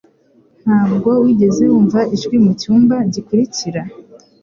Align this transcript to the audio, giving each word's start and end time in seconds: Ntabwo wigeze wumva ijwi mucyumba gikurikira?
Ntabwo 0.65 1.09
wigeze 1.23 1.61
wumva 1.71 1.99
ijwi 2.15 2.37
mucyumba 2.45 2.95
gikurikira? 3.13 3.81